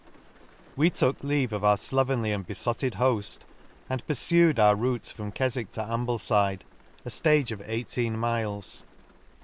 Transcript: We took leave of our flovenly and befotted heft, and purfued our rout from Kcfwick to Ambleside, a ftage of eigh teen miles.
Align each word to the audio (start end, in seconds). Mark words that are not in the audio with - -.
We 0.75 0.89
took 0.89 1.23
leave 1.23 1.53
of 1.53 1.63
our 1.63 1.75
flovenly 1.77 2.31
and 2.33 2.43
befotted 2.43 2.95
heft, 2.95 3.45
and 3.87 4.03
purfued 4.07 4.57
our 4.57 4.75
rout 4.75 5.05
from 5.15 5.31
Kcfwick 5.31 5.69
to 5.73 5.83
Ambleside, 5.93 6.63
a 7.05 7.09
ftage 7.09 7.51
of 7.51 7.61
eigh 7.69 7.83
teen 7.83 8.17
miles. 8.17 8.83